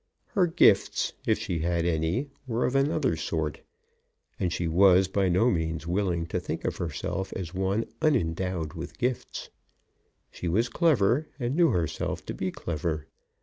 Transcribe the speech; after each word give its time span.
Her 0.29 0.47
gifts, 0.47 1.13
if 1.27 1.37
she 1.37 1.59
had 1.59 1.85
any, 1.85 2.31
were 2.47 2.65
of 2.65 2.75
another 2.75 3.15
sort; 3.15 3.61
and 4.39 4.51
she 4.51 4.67
was 4.67 5.07
by 5.07 5.29
no 5.29 5.51
means 5.51 5.85
willing 5.85 6.25
to 6.25 6.39
think 6.39 6.65
of 6.65 6.77
herself 6.77 7.31
as 7.33 7.53
one 7.53 7.85
unendowed 8.01 8.73
with 8.73 8.97
gifts. 8.97 9.51
She 10.31 10.47
was 10.47 10.69
clever, 10.69 11.27
and 11.39 11.55
knew 11.55 11.69
herself 11.69 12.25
to 12.25 12.33
be 12.33 12.49
clever. 12.49 13.05